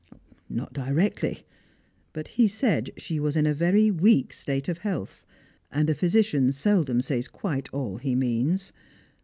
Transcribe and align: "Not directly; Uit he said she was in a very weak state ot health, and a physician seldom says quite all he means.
"Not 0.49 0.73
directly; 0.73 1.45
Uit 2.15 2.27
he 2.29 2.47
said 2.47 2.89
she 2.97 3.19
was 3.19 3.35
in 3.35 3.45
a 3.45 3.53
very 3.53 3.91
weak 3.91 4.33
state 4.33 4.67
ot 4.67 4.79
health, 4.79 5.23
and 5.71 5.91
a 5.91 5.93
physician 5.93 6.51
seldom 6.51 7.03
says 7.03 7.27
quite 7.27 7.71
all 7.71 7.97
he 7.97 8.15
means. 8.15 8.73